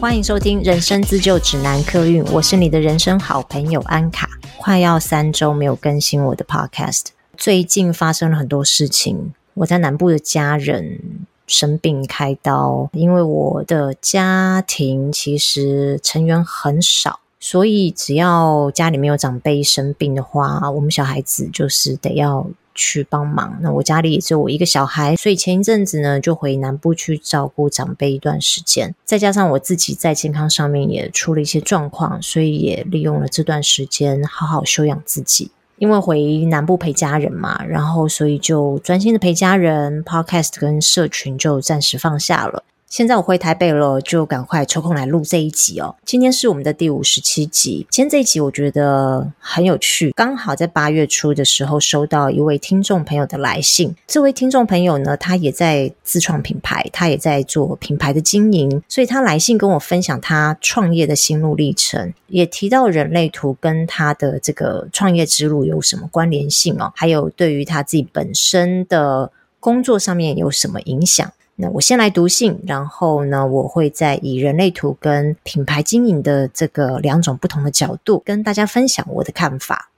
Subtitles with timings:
[0.00, 4.28] 欢迎收听《人生自救指南》客运，我是你的人生好朋友安卡。
[4.58, 9.32] 快要三周没有更新我的 Podcast，最近发生了很多事情。
[9.54, 11.00] 我在南部的家人
[11.46, 17.20] 生病开刀，因为我的家庭其实成员很少。
[17.40, 23.58] 所以，只要家里面有长辈生病的话，我们小孩子就是得要去帮忙。
[23.60, 28.94] 那我家里也只有我一个小孩，所以前一阵子呢，就回南部去照顾长辈一段时间。
[29.04, 35.50] 再加上我自己在健康上面也出了一些状况，所以也利用了这段时间好好休养自己。
[35.76, 42.62] 因为回南部陪家人嘛，然后所以就专心的陪家人，Podcast 跟社群就暂时放下了。
[42.94, 45.96] 现在我回台北了，就赶快抽空来录这一集哦。
[46.04, 47.84] 今天是我们的第五十七集。
[47.90, 53.96] 今天这一集我觉得很有趣，刚好在八月初的时候收到一位听众朋友的来信。
[54.06, 71.32] 这位听众朋友呢，他也在自创品牌，他也在做品牌的经营，所以他来信跟我分享他创业的心路历程，也提到人类图跟他的这个创业之路有什么关联性哦，还有对于他自己本身的工作上面有什么影响。
[71.56, 79.90] 那我先来读信，然后呢，我会再以人类图跟品牌经营的这个两种不同的角度，跟大家分享我的看法。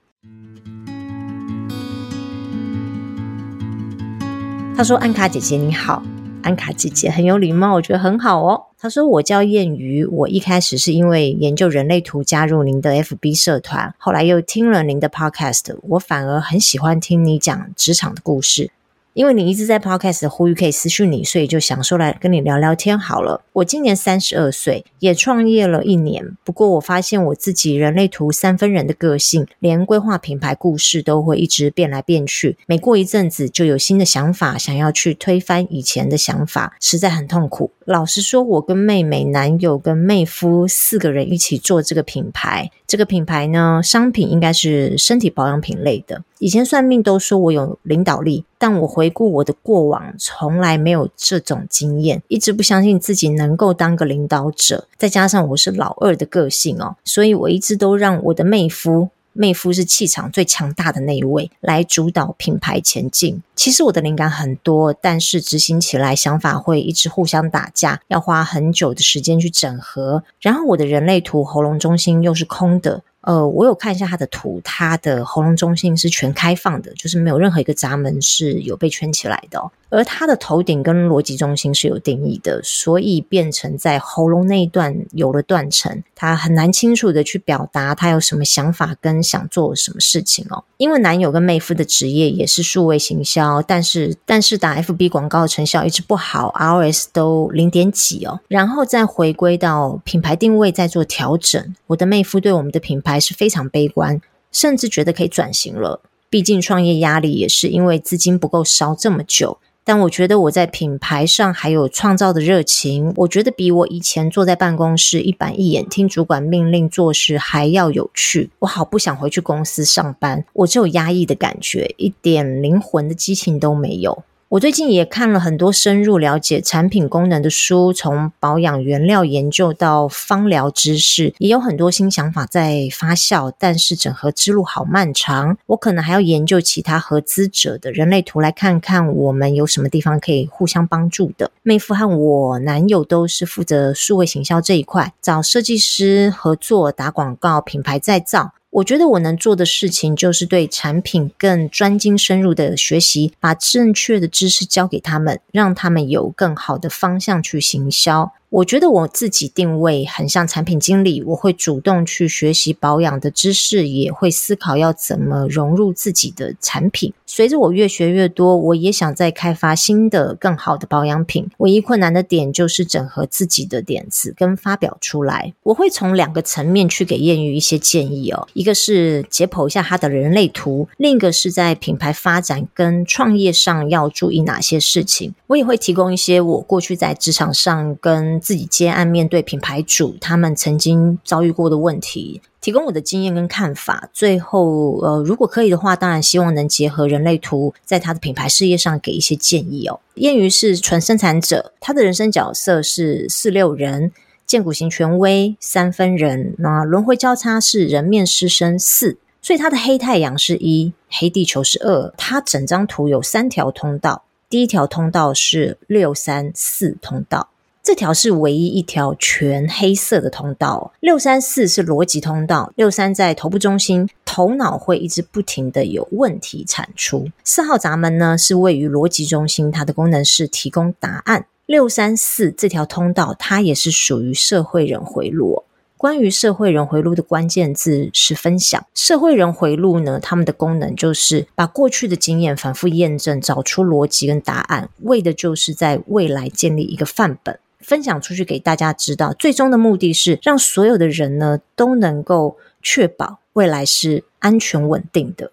[4.76, 6.02] 他说：“安卡姐姐你好，
[6.42, 18.70] 安卡姐姐很有礼貌，我觉得很好哦。”他说：“我叫燕瑜，我一开始是因为研究人类图加入您的 FB 社团，后来又听了您的 Podcast，我反而很喜欢听你讲职场的故事。”
[19.16, 23.40] 因为你一直在 Podcast 呼吁可以私讯你，所以就想说来跟你聊聊天好了。
[23.54, 26.36] 我今年三十二岁，也创业了一年。
[26.44, 32.58] 不过我发现我自己人类图三分人的个性，连规划品牌故事都会一直变来变去。
[32.66, 37.70] 每过一阵子就有新的想法，想要去推翻以前的想法，实在很痛苦。
[37.86, 42.70] 老实说，我跟妹妹、男友跟妹夫四个人一起做这个品牌。
[42.86, 46.22] 这个品牌呢，商品应该是身体保养品类的。
[46.38, 54.86] 以前算命都说我有领导力，但我回顾我的过往，从来没有这种经验，一直不相信自己能够当个领导者。
[54.96, 59.10] 再加上我是老二的个性哦，所以我一直都让我的妹夫。
[59.38, 63.42] 妹夫是气场最强大的那一位，来主导品牌前进。
[63.54, 70.24] 其实我的灵感很多，但是执行起来想法会一直互相打架，要花很久的时间去整合。
[70.40, 73.02] 然后我的人类图喉咙中心又是空的。
[73.26, 79.60] 呃，我有看一下他的图，他的喉咙中心是全开放的，就是没有任何一个闸门是有被圈起来的。
[79.90, 90.64] 而他的头顶跟逻辑中心是有定义的，所以变成在喉咙那一段有了断层，他很难清楚的去表达他有什么想法跟想做什么事情哦。
[90.76, 98.40] 因为男友跟妹夫的职业也是数位行销，但是但是打 FB 广告成效一直不好，ROS 都零点几哦。
[98.48, 101.74] 然后再回归到品牌定位，再做调整。
[101.88, 103.16] 我的妹夫对我们的品牌。
[103.26, 104.20] 是非常悲观，
[104.52, 106.00] 甚至觉得可以转型了。
[106.30, 109.58] 毕竟创业压力也是因为资金不够烧这么久。
[109.88, 118.50] 但我觉得我在品牌上还有创造的热情，我觉得比我以前坐在办公室一板一眼听主管命令做事还要有趣。
[118.58, 124.24] 我好不想回去公司上班，我只有压抑的感觉，一点灵魂的激情都没有。
[124.48, 133.52] 我最近也看了很多深入了解产品功能的书，从保养原料研究到芳疗知识，也有很多新想法在发酵。
[133.58, 141.50] 但是整合之路好漫长，我可能还要研究其他合资者的人类图，来看看我们有什么地方可以互相帮助的。
[141.64, 148.52] 妹夫和我男友都是负责数位行销这一块，找设计师合作打广告，品牌再造。
[148.76, 158.34] 我觉得我能做的事情就是对产品更专精深入的学习，把正确的知识教给他们，让他们有更好的方向去行销。
[158.56, 167.12] 我觉得我自己定位很像产品经理，我会主动去学习保养的知识，也会思考要怎么融入自己的产品。
[167.26, 171.50] 随着我越学越多，我也想再开发新的、更好的保养品。
[171.58, 175.52] 唯一困难的点就是整合自己的点子跟发表出来。
[175.64, 185.34] 我会从两个层面去给艳遇一些建议哦，一个是解剖一下他的人类图，另一个是在品牌发展跟创业上要注意哪些事情。
[185.48, 194.08] 我也会提供一些我过去在职场上跟自己接案面对品牌主，他们曾经遭遇过的问题，提供我的经验跟看法。
[194.12, 199.98] 最后，呃，如果可以的话，当然希望能结合人类图，在他的品牌事业上给一些建议哦。
[200.14, 204.12] 艳瑜是纯生产者，他的人生角色是四六人，
[204.46, 214.22] 荐骨型权威三分人，那轮回交叉是人面狮身四，所以他的黑太阳是一，黑地球是二，他整张图有三条通道。
[214.48, 217.48] 第一条通道是六三四通道。
[217.86, 220.92] 这条是唯一一条全黑色的通道。
[220.98, 227.30] 六三四是逻辑通道，六三在头部中心，头脑会一直不停的有问题产出。
[227.44, 231.46] 四号闸门呢是位于逻辑中心，它的功能是提供答案。
[231.66, 235.62] 六三四这条通道，它也是属于社会人回路。
[235.96, 238.84] 关于社会人回路的关键字是分享。
[238.96, 247.56] 社会人回路呢，他们的功能就是把过去的经验反复验证，找出逻辑跟答案，为的就是在未来建立一个范本。
[247.86, 255.52] 分享出去给大家知道，最终的目的是让所有的人呢都能够确保未来是安全稳定的。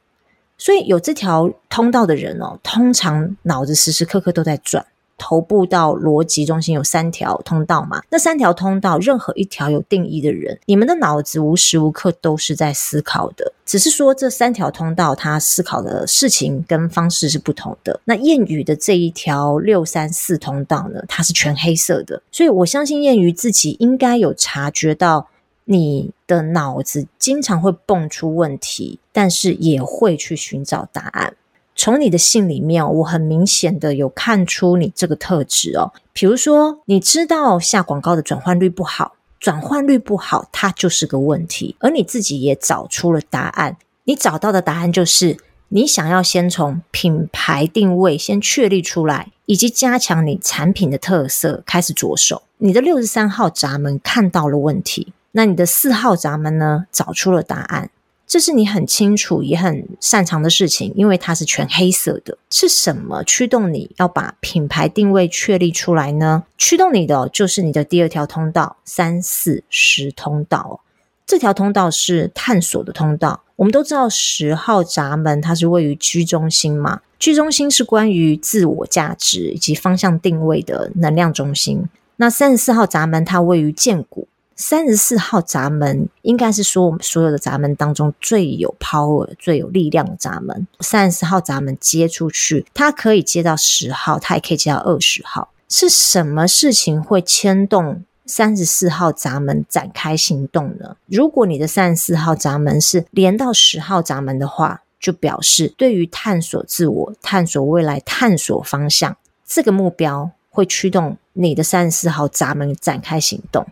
[0.57, 4.83] 所以有这条通道的人哦，通常脑子时时刻刻都在转。
[5.18, 8.01] 头部到逻辑中心有三条通道嘛？
[8.10, 18.00] 那三条通道，任何一条有定义的人，你们的脑子无时无刻都是在思考的，只是说这三条通道它思考的事情跟方式是不同的。
[18.06, 25.27] 那谚语的这一条六三四通道呢，它是全黑色的，所以我相信谚语自己应该有察觉到
[25.66, 31.36] 你的脑子经常会蹦出问题，但是也会去寻找答案。
[31.83, 35.91] 从你的信里面，我很明显的有看出你这个特质哦。
[36.13, 41.75] 比如说，你知道下广告的转换率不好，转换率不好，它就是个问题。
[41.80, 43.75] 而你自己也找出了答案，
[44.06, 45.35] 你找到的答案就是，
[45.68, 52.44] 你想要先从品牌定位先确立出来，以及加强你产品的特色开始着手。
[52.59, 57.89] 你的六十三号闸门看到了问题，那你的四号闸门呢，找出了答案。
[58.33, 62.35] 这是你很清楚也很擅长的事情，因为它是全黑色的。
[62.50, 66.44] 是什么驱动你要把品牌定位确立出来呢？
[66.57, 70.81] 驱动你的就是你的第二条通道，三四十通道。
[71.27, 73.44] 这条通道是探索的通道。
[73.57, 81.88] 我们都知道十号闸门它是位于居中心嘛居中心是关于自我价值以及方向定位的能量中心。
[82.15, 84.27] 那三十四号闸门它位于荐骨。
[84.56, 90.68] 三十四号闸门应该是说我们所有的闸门当中最有 power、最有力量的闸门。
[90.80, 95.50] 三十四号闸门接出去，它可以接到十号，它也可以接到二十号。
[95.68, 100.98] 是什么事情会牵动三十四号闸门展开行动呢？
[101.08, 113.66] 如果你的三十四号闸门是连到十号闸门的话，就表示对于探索自我、探索未来、探索方向这个目标，会驱动你的三十四号闸门展开行动。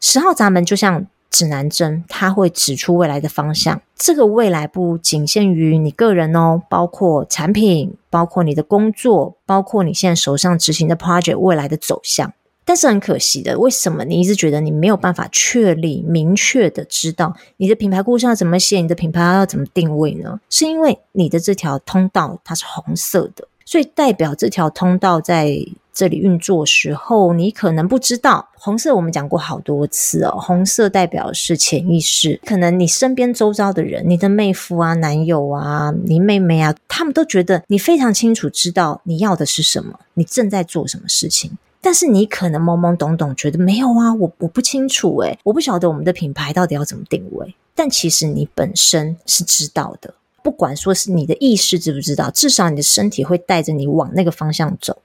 [0.00, 3.80] 十号闸门就像指南针，它会指出未来的方向。
[3.96, 12.32] 这个未来不仅限于你个人哦，包括产品，包括你的工作，包括你现在手上执行的 project 未来的走向。
[12.64, 20.38] 但是很可惜的，为什么你一直觉得你没有办法确立、明确的知道你的品牌故事要怎么写，你的品牌要怎么定位呢？
[20.48, 25.66] 是因为你的这条通道它是红色的，所以代表这条通道在。
[25.98, 30.38] 这里运作时候，你可能不知道，红色我们讲过好多次哦。
[30.40, 41.58] 红色代表是潜意识，可能你身边周遭的人，你的妹夫啊、男友啊、你妹妹啊，他们都觉得你非常清楚知道你要的是什么，你正在做什么事情。
[41.80, 47.56] 但是你可能懵懵懂懂，觉得没有啊，我我不清楚诶，我不晓得我们的品牌到底要怎么定位。
[47.74, 55.02] 但其实你本身是知道的，不管说是你的意识知不知道，至少你的身体会带着你往那个方向走。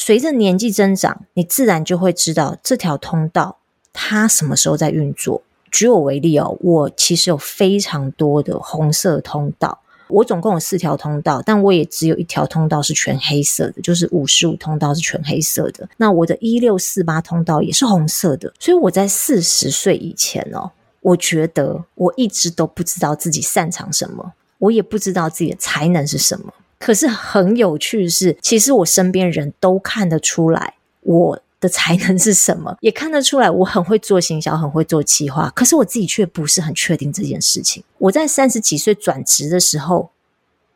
[0.00, 3.56] 随着年纪增长，你自然就会知道这条通道
[3.92, 5.42] 它什么时候在运作。
[5.72, 15.88] 举我为例哦，我其实有非常多的红色通道，我总共有四条通道，但我也只有一条通道是全黑色的，就是五十五通道是全黑色的。
[15.96, 26.54] 那我的一六四八通道也是红色的，所以我在四十岁以前哦，我觉得我一直都不知道自己擅长什么，我也不知道自己的才能是什么。
[26.78, 35.50] 可是很有趣的是，其实我身边人都看得出来我的才能是什么， 也看得出来我很会做行销，很会做企划。
[35.56, 37.82] 可是我自己却不是很确定这件事情。
[37.98, 40.10] 我在三十几岁转职的时候，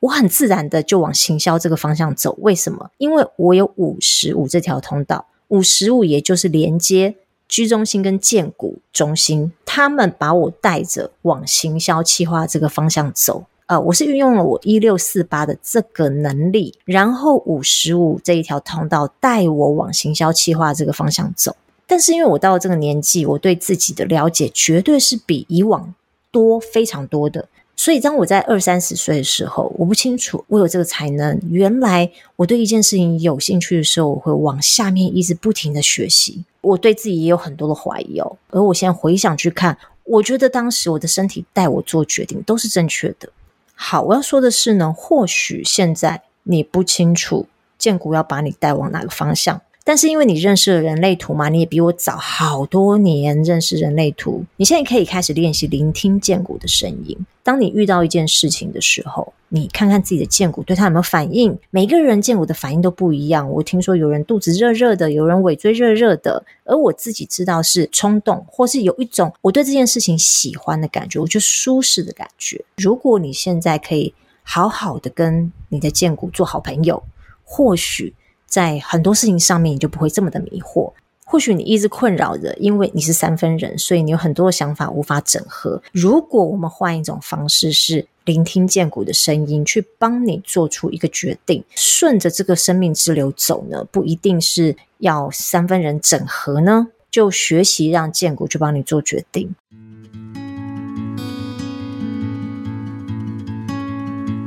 [0.00, 2.36] 我很自然的就往行销这个方向走。
[2.40, 2.90] 为什么？
[2.98, 7.14] 因为我有五十五这条通道，五十五也就是连接
[7.46, 13.44] 居中心跟荐骨中心，他们把我带着往行销企划这个方向走。
[13.72, 21.56] 呃，我是运用了我一六四八的这个能力，然后五十五这一条通道带我往行销企划这个方向走。
[21.86, 25.94] 但是因为我到了这个年纪，我对自己的了解绝对是比以往
[26.30, 27.48] 多非常多的。
[27.74, 31.40] 所以当我在二三十岁的时候，我不清楚我有这个才能。
[31.48, 36.44] 原来我对一件事情有兴趣的时候，我会往下面一直不停的学习。
[36.60, 38.36] 我对自己也有很多的怀疑哦。
[38.50, 43.30] 而我现在回想去看，我觉得当时我的身体带我做决定都是正确的。
[43.74, 49.60] 好，我要说的是呢，或许现在你不清楚建股要把你带往哪个方向。
[49.84, 57.18] 但是因为你认识了人类图嘛，你也比我早好多年认识人类图，你现在可以开始练习聆听荐骨的声音。
[57.42, 61.58] 当你遇到一件事情的时候，你看看自己的荐骨对它有没有反应。
[61.70, 63.50] 每个人荐骨的反应都不一样。
[63.50, 72.64] 我听说有人肚子热热的，有人尾椎热热的，而我自己知道是冲动，或是有一种我对这件事情喜欢的感觉，我就舒适的感觉。
[72.76, 77.02] 如果你现在可以好好的跟你的荐骨做好朋友，
[77.42, 78.14] 或许。
[78.52, 80.92] 在很多事情上面，你就不会这么的迷惑。
[81.24, 85.82] 或许你一直困扰着，因为你是三分人，所以你有很多的想法无法整合。
[85.90, 93.82] 如果我们换一种方式，是聆听荐骨的声音，去帮你做出一个决定，顺着这个生命之流走呢？
[93.90, 99.54] 不一定是要三分人整合呢，就学习让荐骨去帮你做决定。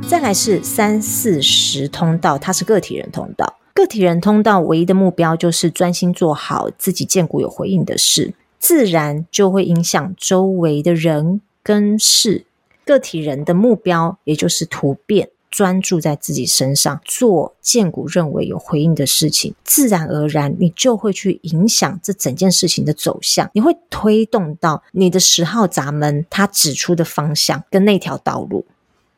[0.08, 3.58] 再来是三四十通道，它是个体人通道。
[3.76, 12.46] 个体人通道唯一的目标就是专心做好自己荐骨有回应的事，自然就会影响周围的人跟事。
[12.86, 28.64] 个体人的目标也就是突变，专注在自己身上做荐骨认为有回应的事情，自然而然你就会去影响这整件事情的走向，你会推动到你的十号闸门它指出的方向跟那条道路。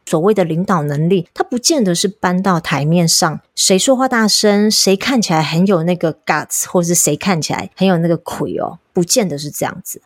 [0.08, 10.00] 所谓的领导能力，它不见得是搬到台面上，谁说话大声，谁看起来很有那个 guts，或是谁看起来很有那个魁哦，不见得是这样子。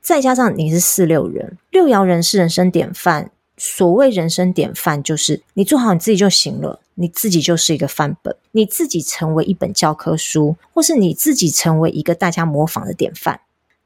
[0.00, 3.32] 再加上你是四六人，六爻人是人生典范。
[3.56, 13.40] 所谓人生典范，就是你做好你自己就行了，你自己就是一个范本，你自己成为一本教科书，或是你自己成为一个大家模仿的典范。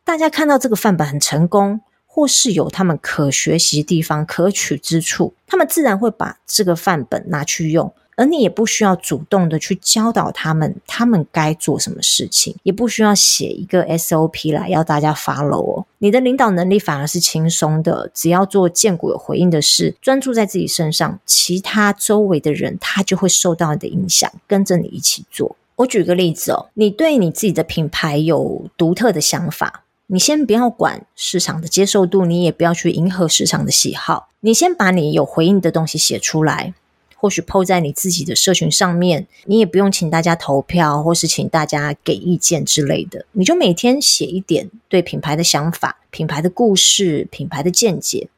[0.04, 1.80] 大家看到这个范本很成功。
[2.18, 15.86] 或是有他们可学习地方、可取之处，他们自然会把这个范本拿去用，而你也不需要主动的去教导他们，他们该做什么事情，也不需要写一个 SOP 来要大家 follow 哦。
[15.98, 25.54] 你的领导能力反而是轻松的，只要做荐骨有回应的事，专注在自己身上，其他周围的人他就会受到你的影响，跟着你一起做。
[25.76, 29.84] 我举个例子哦，你对你自己的品牌有独特的想法。
[30.10, 34.30] 你先不要管市场的接受度，你也不要去迎合市场的喜好。
[34.40, 36.72] 你先把你有回应的东西写出来，
[37.14, 39.26] 或许 po 在你自己的社群上面。
[39.44, 43.26] 你也不用请大家投票，或是请大家给意见之类的。
[43.32, 48.30] 你就每天写一点对品牌的想法、品牌的故事、品牌的见解，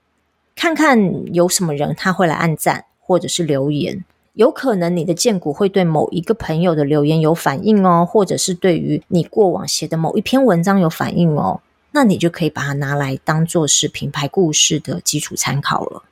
[0.56, 4.04] 看看有什么人他会来按赞或者是留言。
[4.34, 11.60] 有可能你的荐股会对某一个朋友的留言有反应哦，或者是对于你过往写的某一篇文章有反应哦，
[11.90, 16.04] 那你就可以把它拿来当做是品牌故事的基础参考了。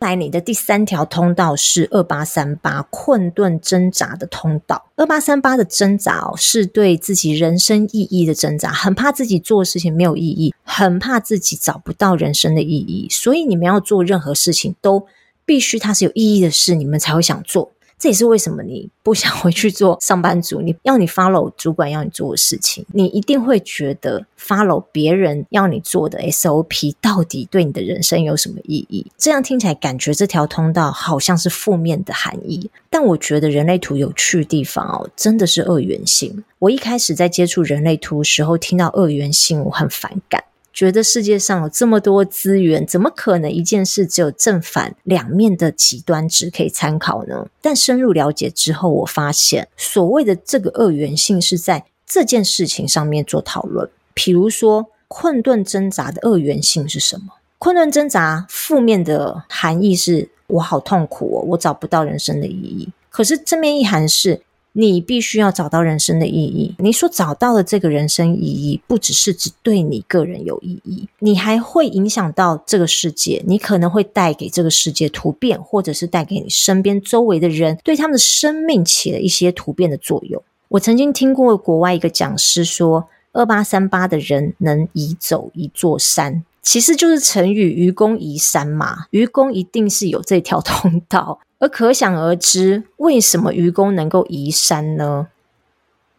[0.00, 4.86] 来，你的第三条通道是二八三八困顿挣扎的通道。
[4.96, 15.06] 二八三八的挣扎，是对自己人生意义的挣扎，很怕自己做的事情没有意义，很怕自己找不到人生的意义，所以你们要做任何事情都。
[15.44, 17.70] 必须它是有意义的事，你们才会想做。
[17.96, 29.06] 这也是为什么你不想回去做上班族，你要你 follow 主管要你做的事情，你一定会觉得 follow 别人要你做的 SOP 到底对你的人生有什么意义？
[29.16, 32.68] 这样听起来感觉这条通道好像是负面的含义。
[32.90, 36.44] 但我觉得人类图有趣的地方哦，真的是二元性。
[36.58, 40.44] 我一开始在接触人类图时候，听到二元性，我很反感。
[40.74, 47.46] 觉得世界上有这么多资源，怎么可能一件事只有正反两面的极端值可以参考呢？
[47.62, 53.88] 但深入了解之后，我发现所谓的这个二元性是在这件事情上面做讨论。
[54.12, 57.34] 比如说，困顿挣扎的二元性是什么？
[57.58, 62.88] 困顿挣扎负面的含义是我好痛苦哦，我找不到人生的意义。
[63.08, 64.42] 可是正面意涵是。
[64.76, 66.74] 你必须要找到人生的意义。
[66.78, 73.40] 你所找到的这个人生意义，不只是只对你个人有意义，你还会影响到这个世界。
[73.46, 80.42] 你可能会带给这个世界突变，或者是带给你身边周围的人，对他们的生命起了一些突变的作用。
[80.68, 89.06] 我曾经听过国外一个讲师说，二八三八的人能移走一座山，其实就是成语“愚公移山”嘛。
[89.10, 91.38] 愚公一定是有这条通道。
[91.60, 95.28] 而可想而知，为什么愚公能够移山呢？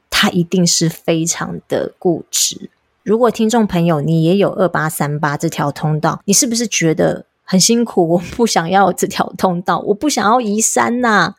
[0.09, 2.69] 他一定是非常的固执。
[3.03, 8.07] 如果听众朋友你也有二八三八这条通道，你是不是觉得很辛苦？
[8.11, 11.35] 我不想要这条通道，我不想要移山呐、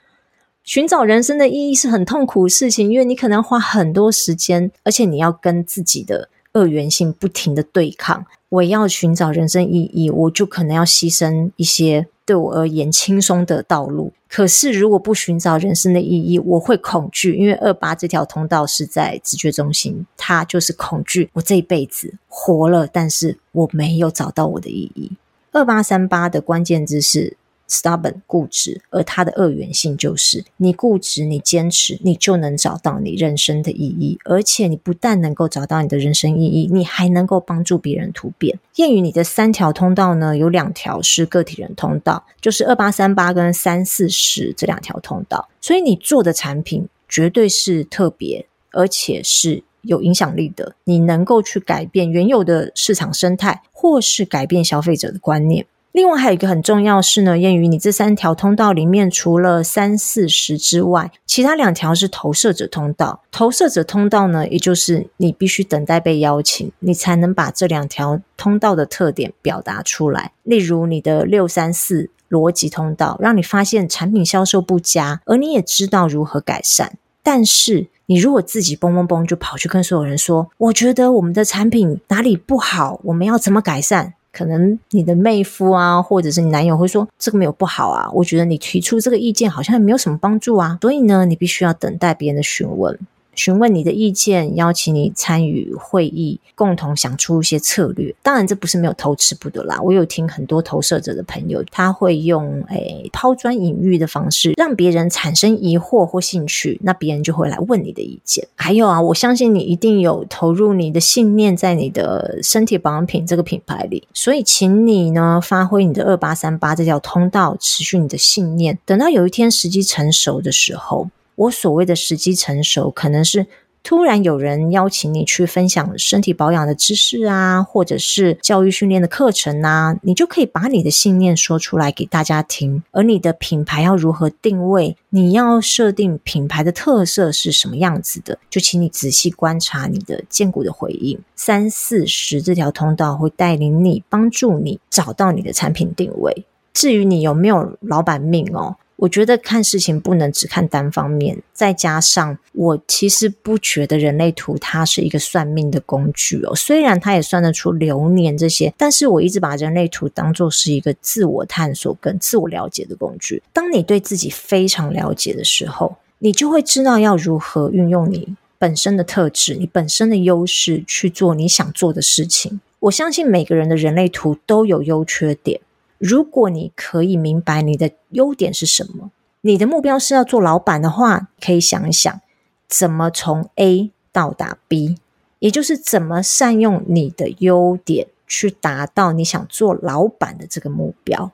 [0.62, 8.24] 寻找人生的意义是很痛苦的事情，因为你可能要花很多时间，而且你要跟自己的二元性不停的对抗。
[8.48, 12.06] 我要寻找人生意义，我就可能要牺牲一些。
[12.24, 21.30] 对我而言，轻松的道路，可是如果不寻找人生的意义，我会恐惧，因为二八这条通道是在直觉中心，它就是恐惧。
[21.34, 25.12] 我这一辈子活了，但是我没有找到我的意义。
[25.52, 27.36] 二八三八的关键字是。
[27.68, 34.18] Stubborn 固执，而它的二元性就是你固执，你坚持，你就能找到你人生的意义。
[34.24, 38.58] 而且你不但能够找到你的人生意义，你还能够帮助别人突变。
[38.74, 45.48] 谚语你的三条通道呢，有两条是个体人通道，就是二八三八跟三四十这两条通道。
[45.60, 50.76] 所以你做的产品绝对是特别，而且是有影响力的。
[50.84, 55.66] 你能够去改变原有的市场生态，或是改变消费者的观念。
[55.96, 63.22] 另外还有一个很重要是呢，谚语你这三条通道里面，除了三四十之外，其他两条是投射者通道。
[63.32, 70.32] 投射者通道呢，也就是你必须等待被邀请，你才能把这两条通道的特点表达出来。
[70.42, 76.98] 例如你的六三四逻辑通道，让你发现产品销售不佳，而你也知道如何改善。
[77.22, 84.12] 但是你如果自己蹦蹦蹦就跑去跟所有人说，我觉得我们的产品哪里不好，我们要怎么改善？
[84.36, 92.98] 可能你的妹夫啊，或者是你男友会说，这个没有不好啊，我觉得你提出这个意见好像也没有什么帮助啊，所以呢，你必须要等待别人的询问。
[93.36, 98.14] 询问你的意见，邀请你参与会议，共同想出一些策略。
[98.22, 99.78] 当然，这不是没有投吃不得啦。
[99.80, 108.48] 我有听很多投射者的朋友，他会用诶抛砖引玉的方式，让别人产生疑惑或兴趣，那别人就会来问你的意见。
[108.54, 118.78] 还有啊，我相信你一定有投入你的信念在你的身体保养品这个品牌里，所以请你呢发挥你的二八三八这条通道，持续你的信念。
[118.86, 121.10] 等到有一天时机成熟的时候。
[121.36, 123.46] 我所谓的时机成熟，可能是
[123.82, 132.82] 突然有人邀请你去分享身体保养的知识啊，或者是教育训练的课程啊，你就可以把你的信念说出来给大家听。
[132.90, 134.96] 而你的品牌要如何定位？
[135.10, 138.38] 你要设定品牌的特色是什么样子的？
[138.50, 141.16] 就请你仔细观察你的荐股的回应。
[141.36, 146.44] 三四十这条通道会带领你，帮助你找到你的产品定位。
[146.72, 148.76] 至于你有没有老板命哦？
[148.96, 163.42] 我觉得看事情不能只看单方面，再加上我其实不觉得人类图它是一个算命的工具哦，虽然它也算得出流年这些，但是我一直把人类图当作是一个自我探索跟自我了解的工具。
[163.52, 172.60] 当你对自己非常了解的时候，你就会知道要如何运用你本身的特质、你本身的优势去做你想做的事情。
[172.80, 175.60] 我相信每个人的人类图都有优缺点。
[175.98, 182.20] 如果你可以明白你的优点是什么，你的目标是要做老板的话，可以想一想
[182.68, 184.96] 怎么从 A 到达 B，
[185.38, 191.32] 也就是怎么善用你的优点去达到你想做老板的这个目标。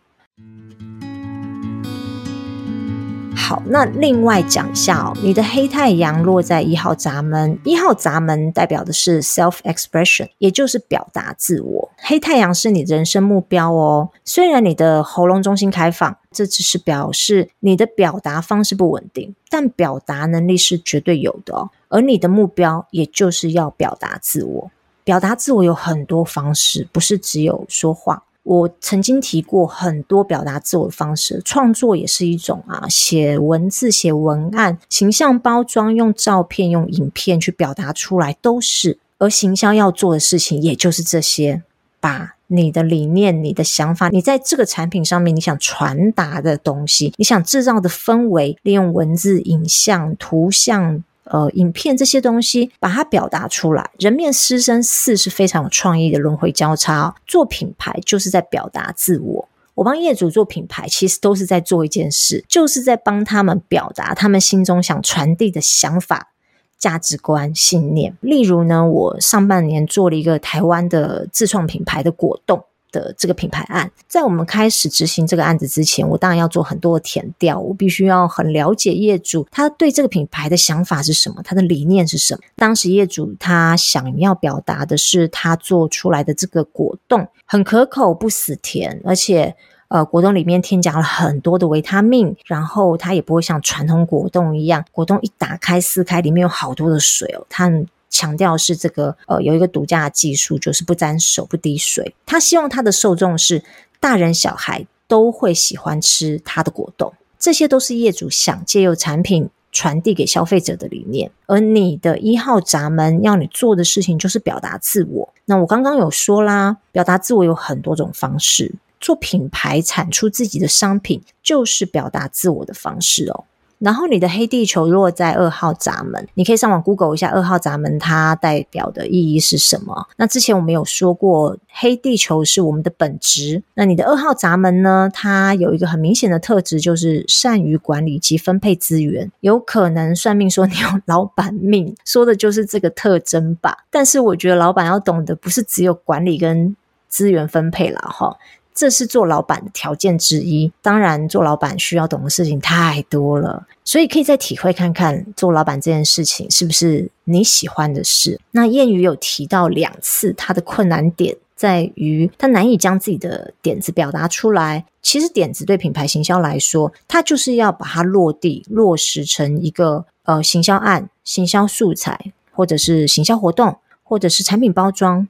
[3.52, 11.90] 好，那另外讲一下哦，你的黑太阳落在一号闸门，一号闸门代表的是 self expression，也就是表达自我。
[11.98, 14.08] 黑太阳是你的人生目标哦。
[14.24, 21.68] 虽然你的喉咙中心开放，这只是表示你的表达方式不稳定，但表达能力是绝对有的哦。
[21.90, 24.70] 而你的目标，也就是要表达自我。
[25.04, 28.22] 表达自我有很多方式，不是只有说话。
[28.44, 38.98] 我曾经提过很多表达自我的方式，创作也是一种啊，写文字、写文案、形象包装，用照片、用影片去表达出来都是。
[39.18, 41.62] 而行销要做的事情，也就是这些，
[42.00, 51.04] 把你的理念、你的想法、你在这个产品上面你想传达的东西、你想制造的氛围，利用文字、影像、图像。
[51.24, 53.90] 呃，影片这些东西，把它表达出来。
[53.98, 57.14] 人面狮身四是非常有创意的轮回交叉。
[57.26, 59.48] 做品牌就是在表达自我。
[59.74, 66.32] 我帮业主做品牌，其实都是在做一件事，就是在帮他们表达他们心中想传递的想法、
[66.78, 68.16] 价值观、信念。
[68.20, 72.64] 例如呢，我上半年做了一个台湾的自创品牌的果冻。
[72.92, 82.40] 的这个品牌案，在我们开始执行这个案子之前，我当然要做很多的填调，我必须要很了解业主他对这个品牌的想法是什么，他的理念是什么。
[82.54, 89.56] 当时业主他想要表达的是，他做出来的这个果冻很可口，不死甜，而且
[89.88, 97.72] 呃，果冻里面添加了很多的维他命，然后它也不会像传统果冻一样，果冻一打开撕开，里面有好多的水哦，它。
[98.12, 102.14] 强调是这个呃，有一个独家技术，就是不沾手、不滴水。
[102.24, 103.64] 他希望他的受众是
[103.98, 111.30] 大人小孩都会喜欢吃他的果冻，这些都是业主想借由产品传递给消费者的理念。
[111.46, 115.32] 而你的一号闸门要你做的事情就是表达自我。
[115.46, 123.44] 那我刚刚有说啦，表达自我有很多种方式，做品牌产出自己的商品，就是表达自我的方式哦。
[123.82, 130.06] 然后你的黑地球落在二号闸门，你可以上网 Google 一下二号闸门它代表的意义是什么。
[130.16, 133.64] 那之前我们有说过，黑地球是我们的本质。
[133.74, 135.10] 那你的二号闸门呢？
[135.12, 139.30] 它有一个很明显的特质，就是善于管理及分配资源。
[139.40, 143.78] 有可能算命说你有老板命，说的就是这个特征吧。
[143.90, 146.76] 但是我觉得老板要懂得不是只有管理跟
[147.08, 148.36] 资源分配了哈。
[148.74, 158.40] 这是做老板的条件之一，当然做老板需要懂的事情太多了，所以可以再体会看看做老板这件事情是不是你喜欢的事。
[158.52, 164.84] 那谚语有提到两次，他的困难点在于他难以将自己的点子表达出来。
[165.02, 175.26] 其实点子对品牌行销来说，它就是要把它落地落实成一个呃行销案、行销素材，或者是行销活动，或者是产品包装。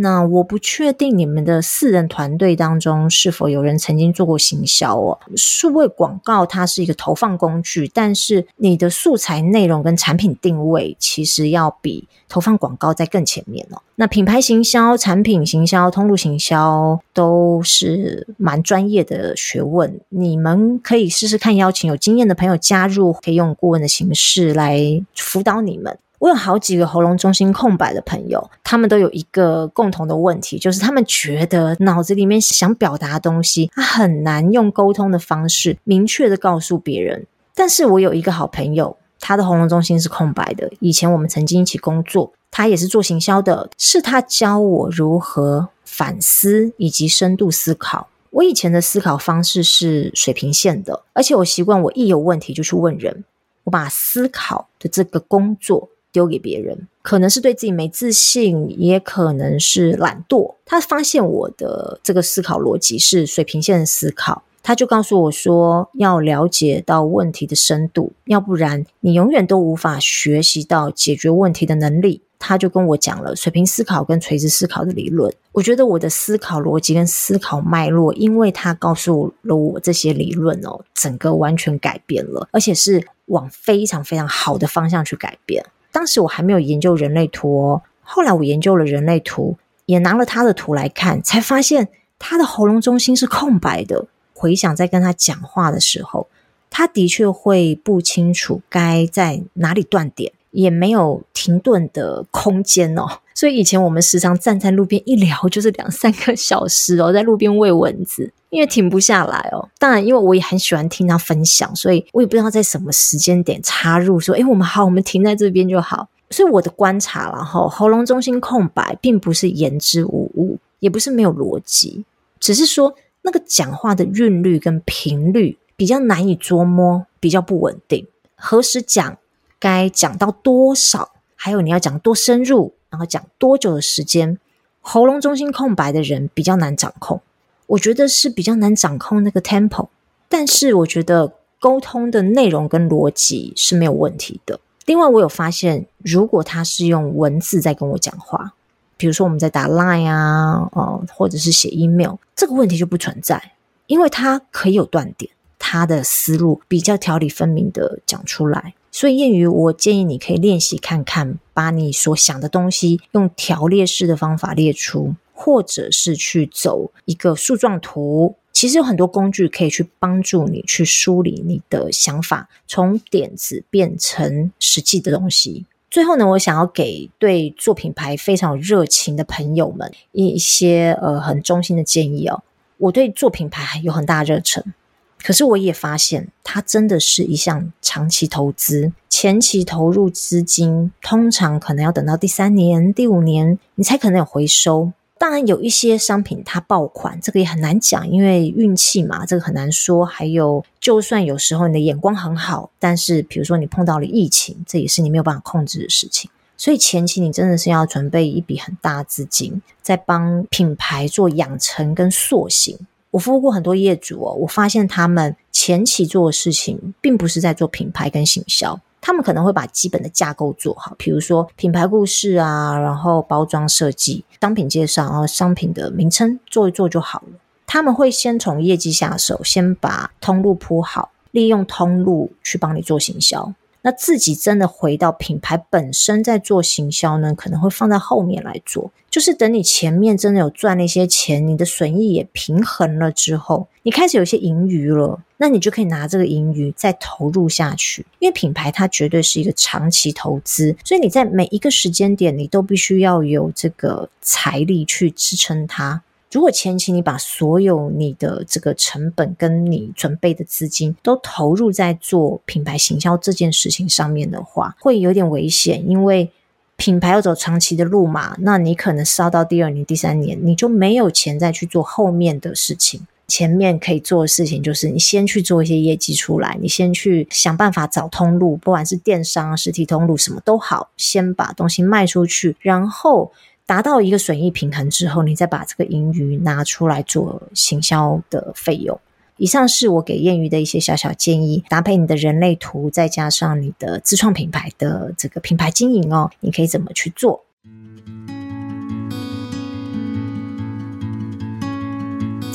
[0.00, 5.18] 那我不确定你们的四人团队当中是否有人曾经做过行销哦。
[5.36, 13.82] 数位广告它是一个投放工具，但是你的素材内容跟产品定位其实要比投放广告在更前面哦。
[13.96, 25.98] 那品牌行销、产品行销、通路行销都是蛮专业的学问，你们可以试试看邀请有经验的朋友加入，可以用顾问的形式来辅导你们。
[26.18, 37.26] 我有好几个喉咙中心空白的朋友，他们都有一个共同的问题，就是他们觉得脑子里面想表达的东西，他很难用沟通的方式明确的告诉别人。
[37.54, 48.08] 但是我有一个好朋友，他的喉咙中心是空白的，以前我们曾经一起工作，他也是做行销的，是他教我如何反思以及深度思考。
[48.30, 53.24] 我以前的思考方式是水平线的，而且我习惯我一有问题就去问人，
[53.64, 55.88] 我把思考的这个工作。
[56.12, 60.54] 丢给别人，可能是对自己没自信，也可能是懒惰。
[60.64, 72.22] 他发现我的这个思考逻辑是水平线的思考，他就告诉我说，要了解到问题的深度，要不然你永远都无法学习到解决问题的能力。
[72.40, 75.34] 他就跟我讲了水平思考跟垂直思考的理论。
[75.50, 85.64] 我觉得我的思考逻辑跟思考脉络，因为他告诉了我这些理论哦，整个完全改变了，而且是往非常非常好的方向去改变。
[85.90, 94.06] 当时我还没有研究人类图哦，后来我研究了人类图，也拿了他的图来看，才发现他的喉咙中心是空白的。
[94.34, 96.28] 回想在跟他讲话的时候，
[96.70, 103.20] 他的确会不清楚该在哪里断点，也没有停顿的空间哦。
[103.38, 108.32] 所以以前我们时常站在路边一聊就是两三个小时哦， 在路边喂蚊子。
[108.50, 116.08] 因为停不下来哦，当然，因为我也很喜欢听他分享，所以我也不知道在什么时间点插入说，诶，我们好，我们停在这边就好。
[116.30, 122.04] 所以我的观察，然后喉咙中心空白，并不是言之无物，也不是没有逻辑，
[122.40, 128.04] 只是说那个讲话的韵律跟频率比较难以捉摸，比较不稳定。
[128.34, 129.16] 何时讲，
[129.60, 134.38] 该讲到多少，还有你要讲多深入，然后讲多久的时间，
[134.80, 137.20] 喉咙中心空白的人比较难掌控。
[137.66, 139.88] 我觉得是比较难掌控那个 tempo，
[140.28, 144.58] 但是我觉得沟通的内容跟逻辑是没有问题的。
[144.86, 148.54] 另外，我有发现，如果他是用文字在跟我讲话，
[148.96, 153.52] 比如说我们在打 line 啊，哦，或者是写 email，这个问题就不存在，
[153.86, 158.72] 因为他可以有断点，他的思路比较条理分明的讲出来。
[158.90, 165.16] 所以，谚语，我建议你可以练习看看，把你所想的东西用条列式的方法列出。
[165.40, 175.64] 或者是去走一个树状图，其实有很多工具可以去帮助你去梳理你的想法，从点子变成实际的东西。
[175.88, 182.42] 最后呢，我想要给对做品牌非常有热情的朋友们一些呃很衷心的建议哦。
[182.78, 184.74] 我对做品牌有很大热忱，
[185.22, 194.92] 可是我也发现它真的是一项长期投资，前期投入资金通常可能要等到第三年、第五年，你才可能有回收。
[195.18, 200.04] 当然有一些商品它爆款，这个也很难讲，因为运气嘛，这个很难说。
[200.04, 206.30] 还有，就算有时候你的眼光很好，但是比如说你碰到了疫情，这也是你没有办法控制的事情。
[206.56, 212.78] 所以前期你真的是要准备一笔很大资金，在帮品牌做养成跟塑形。
[213.10, 218.78] 我服务过很多业主哦，我发现他们前期做的事情，并不是在做品牌跟行销。
[219.00, 227.38] 他们可能会把基本的架构做好，比如说品牌故事啊，然后包装设计、商品介绍，然后商品的名称做一做就好了。
[227.66, 233.54] 他们会先从业绩下手，先把通路铺好，利用通路去帮你做行销。
[233.82, 238.90] 那自己真的回到品牌本身在做行销呢，可能会放在后面来做。
[239.10, 248.04] 就是等你前面真的有赚了一些钱，你的损益也平衡了之后，你开始有些盈余了，那你就可以拿这个盈余再投入下去。
[248.18, 256.02] 因为品牌它绝对是一个长期投资，所以你在每一个时间点，你都必须要有这个财力去支撑它。
[256.30, 266.30] 如果前期你把所有你的这个成本跟你准备的资金都投入在做品牌行销这件事情上面的话，会有点危险，因为
[266.76, 273.06] 品牌要走长期的路嘛，那你可能烧到第二年、第三年，你就没有钱再去做后面的事情。
[273.26, 283.32] 前面可以做的事情就是你先去做一些业绩出来，你先去想办法找通路，不管是电商、实体通路什么都好，先把东西卖出去，然后。
[283.68, 288.98] 达到一个损益平衡之后，你再把这个盈余拿出来做行销的费用。
[289.36, 297.44] 以上是我给晏瑜的一些小小建议，搭配你的人类图，再加上你的自创品牌的这个品牌经营哦，你可以怎么去做？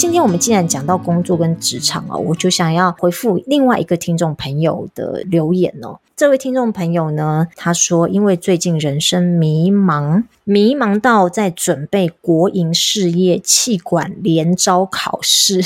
[0.03, 5.97] 今天我们既然讲到工作跟职场啊，我就想要回复另外一个听众朋友的留言哦。
[6.13, 15.63] 这位听众朋友呢，他说因为最近人生迷茫，迷茫到在准备国营事业企管联招考试。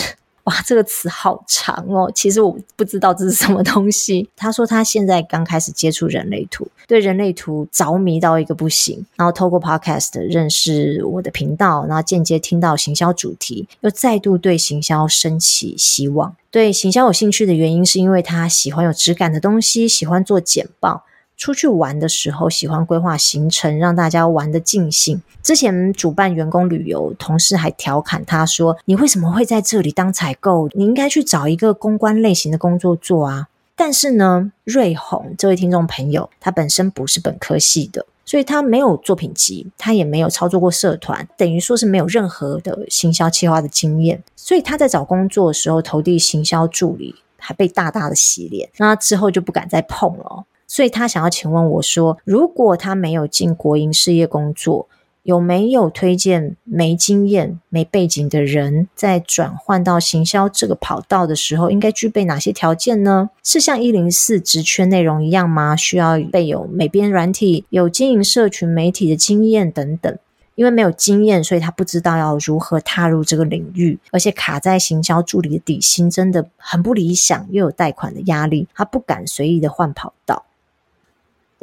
[0.48, 2.10] 哇，这个词好长哦！
[2.16, 4.30] 其实我不知道这是什么东西。
[4.34, 16.34] 他说他现在刚开始接触人类图，对人类图着迷到一个不行，然后透过 Podcast 认识我的频道，然后间接听到行销主题，又再度对行销升起希望。
[16.50, 21.04] 对行销有兴趣的原因，是因为他喜欢有质感的东西，喜欢做简报。
[21.38, 25.22] 出去玩的时候，喜欢规划行程，让大家玩得尽兴。
[25.44, 30.68] 之前主办员工旅游，同事还调侃他说：“你为什么会在这里当采购？
[30.74, 33.48] 你应该去找一个公关类型的工作做啊！”
[33.78, 44.24] 但是呢，瑞红这位听众朋友，他本身不是本科系的，所以他没有作品集，他也没有操作过社团，等于说是没有任何的行销企划的经验。
[44.36, 50.46] 所以他在找工作的时候，投递行销助理，还被大大的洗脸，那之后就不敢再碰了。
[50.68, 54.88] 所以他想要请问我说，如果他没有进国营事业工作，
[55.24, 63.30] 有没有推荐没经验、没背景的人在转换到行销这个跑道的时候，应该具备哪些条件呢？
[63.44, 65.76] 是像一零四职缺内容一样吗？
[65.76, 70.18] 需要备有美编软体、有经营社群媒体的经验等等。
[70.56, 80.46] 因为没有经验，所以他不知道要如何踏入这个领域，而且卡在行销助理的底薪真的很不理想，又有贷款的压力，他不敢随意的换跑道。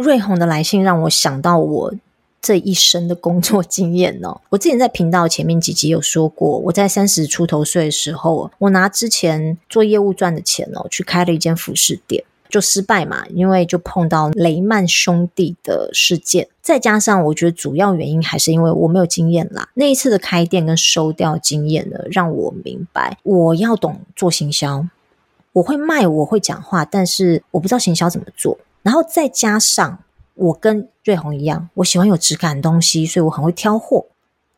[0.03, 1.95] 瑞红的来信让我想到我
[2.43, 4.41] 这一生的工作经验哦。
[4.51, 19.69] 我之前在频道前面几集有说过，我在三十出头岁的时候，我拿之前做业务赚的钱哦，去开了一间服饰店，就失败嘛，因为就碰到雷曼兄弟的事件，再加上我觉得主要原因还是因为我没有经验啦。
[19.75, 24.87] 那一次的开店跟收掉经验呢，让我明白我要懂做行销，
[25.53, 28.59] 我会卖，我会讲话，但是我不知道行销怎么做。
[28.85, 29.99] 然后再加上
[30.35, 34.07] 我跟瑞红一样，我喜欢有质感的东西，所以我很会挑货。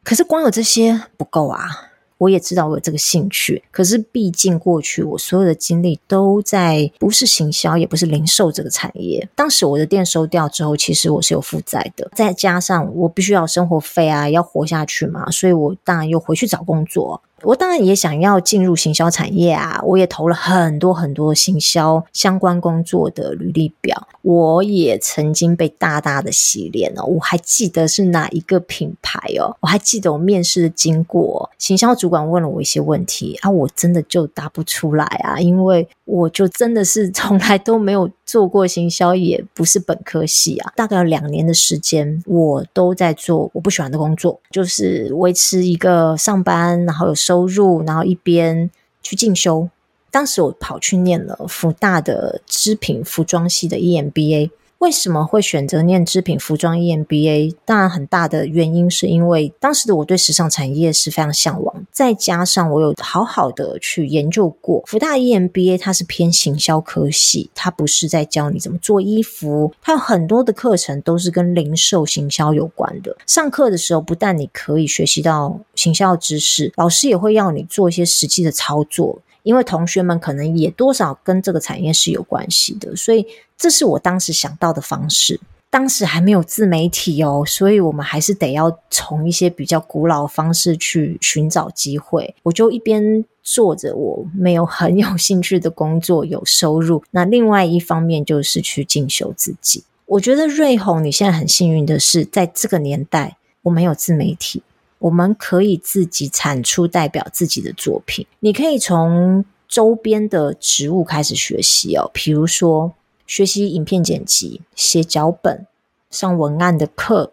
[0.04, 1.92] 可是光有这些不够啊！
[2.18, 9.28] 我也知道我有这个兴趣，可是毕竟过去我所有的精力都在不是行销，也不是零售这个产业。
[9.34, 17.22] 当时我的店收掉之后，其实我是有负债的，再加上我必须要生活费啊，要活下去嘛，所以我当然又回去找工作。
[17.46, 19.80] 我当然也想要进入行销产业啊！
[19.84, 27.04] 我也投了很多很多行销相关工作的履历表，我也曾经被大大的洗脸哦。
[27.04, 40.72] 我还记得是哪一个品牌哦，我还记得我面试的经过，行销主管问了我一些问题啊，我真的就答不出来啊，因为我就真的是 从来都没有做过行销，也不是本科系啊。
[40.74, 47.14] 大概有两年的时间，我都在做我不喜欢的工作，就是维持一个上班，然后有。
[47.26, 48.70] 收入，然后一边
[49.02, 49.68] 去进修。
[50.12, 54.50] 当时我跑去念了福大的织品服装系的 EMBA。
[54.78, 57.54] 为什么会选择念织品服装 EMBA？
[57.64, 73.16] 当然，很大的原因是因为当时的我对时尚产业是非常向往，再加上我有好好的去研究过福大 EMBA，它是偏行销科系，它不是在教你怎么做衣服，它有很多的课程都是跟零售行销有关的。
[73.26, 79.18] 上课的时候，不但你可以学习到行销知识，老师也会要你做一些实际的操作。
[79.46, 83.24] 因为同学们可能也多少跟这个产业是有关系的，所以
[83.56, 85.38] 这是我当时想到的方式。
[85.70, 92.34] 当时还没有自媒体哦，所以我们还是得要从一些比较古老的方式去寻找机会。
[92.42, 99.84] 我就一边做着我没有很有兴趣的工作，有收入，那另外一方面就是去进修自己。
[100.06, 104.62] 我觉得瑞红，你现在很幸运的是，在这个年代，我们有自媒体，
[104.98, 108.26] 我们可以自己产出代表自己的作品。
[108.40, 112.92] 你可以从周边的植物开始学习哦，比如说
[113.26, 115.66] 学习影片剪辑、写脚本、
[116.10, 117.32] 上文案的课，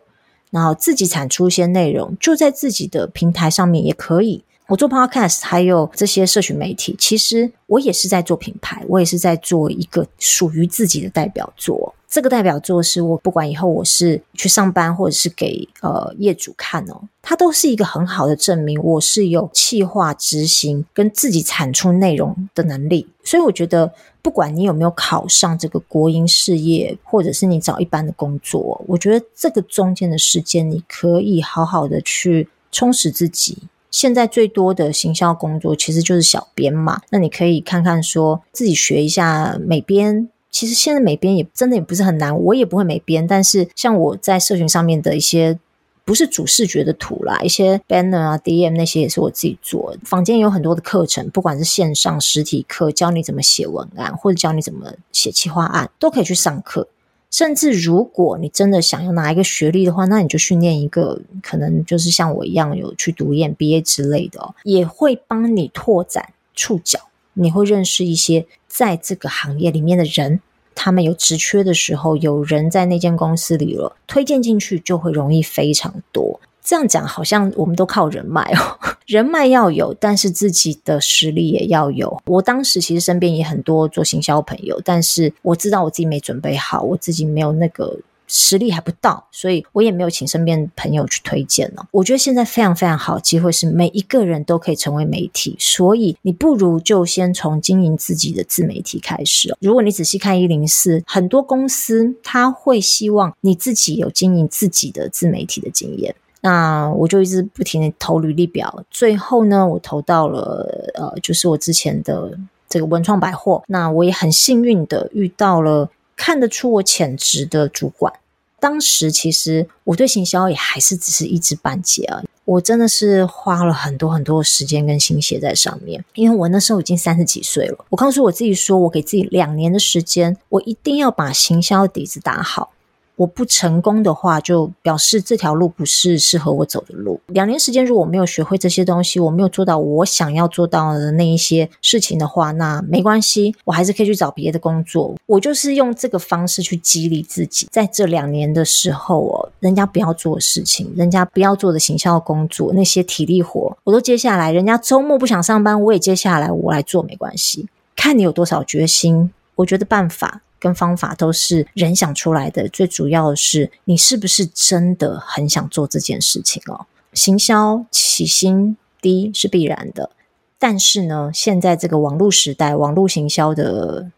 [0.49, 4.43] 然后自己产出一些内容，就在自己的平台上面也可以。
[4.67, 11.93] 我做 Podcast，还有这些社群媒体，其实我也是在做品牌，我也是在做一个属于自己的代表作。
[12.13, 23.07] 这个代表作是我不管以后我是去上班，或者是给呃业主看哦，它都是一个很好的证明，我是有企划执行跟自己产出内容的能力。
[23.23, 33.57] 所以我觉得，不管你有没有考上这个国营事业，或者是你找一般的工作，我觉得这个中间的时间，你可以好好的去充实自己。
[33.89, 40.29] 现在最多的行销工作其实就是小编嘛，那你可以看看说自己学一下美编。
[40.53, 45.59] 其实现在美编也真的也不是很难，我也不会美编，但是像我在社群上面的一些
[46.05, 49.99] 不是主视觉的图啦，一些 banner 啊、DM 那些也是我自己做的。
[50.05, 56.87] 坊间有很多的课程，不管是线上实体课，教你怎么写文案，或者教你怎么写企划案，都可以去上课。
[57.31, 66.99] 甚至如果你真的想要拿一个学历的话，那你就训练一个，可能就是像我一样有去读 EMBA 之类的哦，也会帮你拓展触角。
[67.35, 70.39] 你会认识一些在这个行业里面的人，
[70.73, 76.41] 他们有职缺的时候，有人在那间公司里了，推荐进去就会容易非常多。
[76.63, 82.19] 这样讲好像我们都靠人脉哦， 人脉要有，但是自己的实力也要有。
[82.25, 87.99] 我当时其实身边也很多做行销朋友，但是我知道我自己没准备好，我自己没有那个。
[88.27, 91.85] 实力还不到，所以我也没有请身边朋友去推荐呢。
[91.91, 99.55] 我觉得现在非常非常好机会是每一个人都可以成为媒体，所以你不如就先从经营自己的自媒体开始。
[99.59, 106.15] 如果你仔细看一零四，很多公司他会希望你自己有经营自己的自媒体的经验。
[106.41, 113.63] 那我就一直不停的投履历表，最后呢，我投到了呃，就是我之前的这个文创百货。
[113.67, 118.13] 那我也很幸运的遇到了看得出我潜质的主管。
[118.59, 127.85] 当时其实我对行销也还是只是一知半解啊，我真的是花了很多很多的时间跟心血在上面，因为我那时候已经三十几岁了。
[127.89, 132.71] 我告诉我自己说，我给自己两年的时间，我一定要把行销底子打好。
[133.15, 137.19] 我不成功的话，就表示这条路不是适合我走的路。
[137.27, 145.13] 两年时间，如果我没有学会这些东西，我没有做到我想要做到的那一些事情的话，那没关系，我还是可以去找别的工作。
[145.27, 154.51] 我就是用这个方式去激励自己，在这两年的时候哦，人家不要做的事情，人家不要做的行销工作，那些体力活，我都接下来。
[154.51, 157.67] 人家周末不想上班，我也接下来，我来做没关系。
[157.95, 160.41] 看你有多少决心，我觉得办法。
[160.63, 166.85] 跟方法都是人想出来的，最主要的是你是不是真的很想做这件事情哦？
[167.11, 170.09] 行销起薪低是必然的，
[170.57, 174.09] 但是呢，现在这个网络时代，网络行销的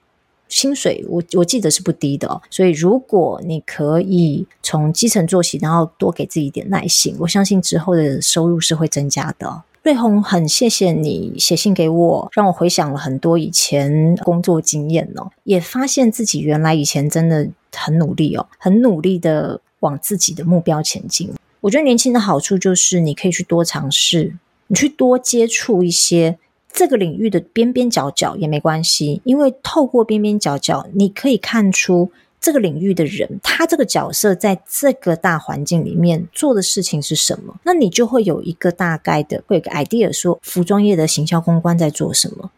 [0.48, 2.40] 薪水我我记得是不低的哦。
[2.52, 9.64] 所以如果你可以从基层做起，然后多给自己一点耐心，我相信之后的收入是会增加的。
[9.86, 21.32] 瑞鸿，很谢谢你写信给我，让我回想了很多以前工作经验哦，也发现自己原来以前真的很努力哦，很努力的往自己的目标前进。
[21.62, 26.40] 我觉得年轻的好处就是你可以去多尝试，你去多接触一些
[26.74, 32.10] 这个领域的边边角角也没关系，因为透过边边角角，你可以看出。
[32.46, 37.56] 这个领域的人，他这个角色在这个大环境里面做的事情是什么？
[37.64, 42.52] 那你就会有一个大概的，会有个 idea，说服装业的行销公关在做什么？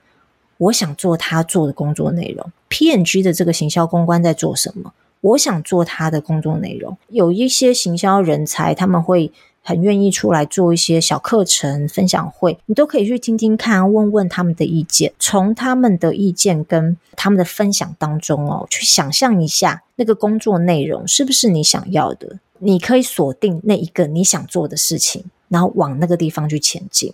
[0.57, 2.51] 我想做他做的工作内容。
[2.67, 4.91] P&G 的这个行销公关在做什么？
[5.21, 6.97] 我想做他的工作内容。
[7.07, 9.31] 有一些行销人才，他们会。
[9.67, 27.13] 很愿意出来做一些小课程分享会，你都可以去听听看，问问他们的意见，从他们的意见跟他们的分享当中哦，去想象一下那个工作内容是不是你想要的，你可以锁定那一个你想做的事情，然后往那个地方去前进。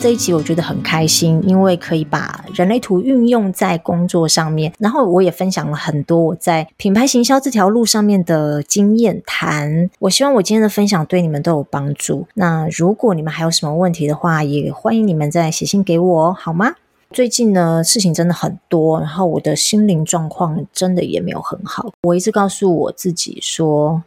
[0.00, 9.90] 这一集我觉得很开心，因为可以把人类图运用在工作上面，然后我也分享了很多我在品牌行销这条路上面的经验谈。
[9.98, 12.28] 我希望我今天的分享对你们都有帮助。
[12.34, 16.76] 那如果你们还有什么问题的话，也欢迎你们再写信给我，好吗？
[17.10, 21.90] 最近呢，事情真的很多，然后我的心灵状况真的也没有很好。
[22.02, 24.04] 我一直告诉我自己说，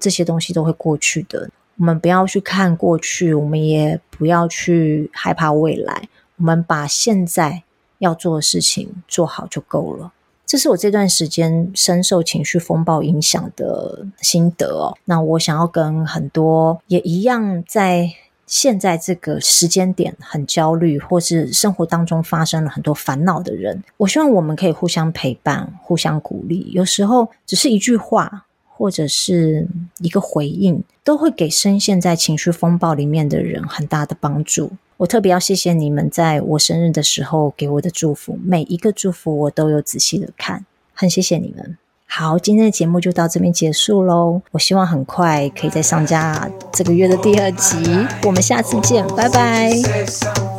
[0.00, 1.50] 这些东西都会过去的。
[1.78, 6.08] 我们不要去看过去，我们也不要去害怕未来。
[6.36, 7.62] 我们把现在
[7.98, 10.12] 要做的事情做好就够了。
[10.46, 14.96] 这是我这段时间深受情绪风暴影响的心得哦。
[15.06, 18.10] 那我想要跟很多也一样在
[18.46, 26.70] 现在这个时间点很焦虑，或是生活当中发生了很多烦恼的人，我希望我们可以互相陪伴、互相鼓励。
[26.72, 28.46] 有时候只是一句话，
[28.76, 29.68] 或者是
[30.00, 34.72] 一个回应，都会给深陷在情绪风暴里面的人很大的帮助。
[34.96, 41.76] 我特别要谢谢你们在我生日的时候给我的祝福，每一个祝福我都有仔细的看，很谢谢你们。
[42.06, 44.42] 好，今天的节目就到这边结束喽。
[44.52, 47.76] 我希望很快可以再上架这个月的第二集，
[48.24, 50.53] 我们下次见，拜拜。